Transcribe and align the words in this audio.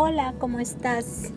Hola, 0.00 0.32
¿cómo 0.38 0.60
estás? 0.60 1.32